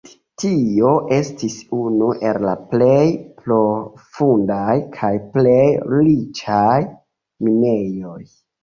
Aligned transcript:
Tio 0.43 0.93
estis 1.17 1.57
unu 1.81 2.07
el 2.31 2.39
la 2.49 2.55
plej 2.73 3.05
profundaj 3.45 4.77
kaj 4.99 5.15
plej 5.37 5.63
riĉaj 5.95 6.77
minejoj. 7.47 8.23